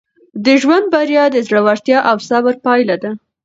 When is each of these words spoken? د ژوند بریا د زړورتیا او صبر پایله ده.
د 0.45 0.47
ژوند 0.61 0.85
بریا 0.93 1.23
د 1.31 1.37
زړورتیا 1.47 1.99
او 2.09 2.17
صبر 2.27 2.55
پایله 2.65 2.95
ده. 3.03 3.11